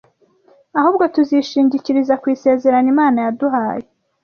[0.79, 3.85] ahubwo tuzishingikiriza ku isezerano Imana yaduhaye